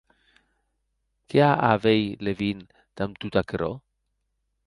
[1.33, 2.65] Qué a a veir Levin
[3.01, 3.71] damb tot aquerò?